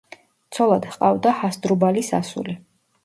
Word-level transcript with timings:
ცოლად 0.57 0.87
ჰყავდა 0.93 1.35
ჰასდრუბალის 1.43 2.11
ასული. 2.23 2.57